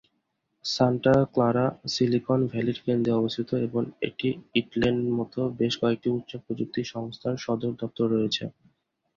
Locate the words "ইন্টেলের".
4.59-4.95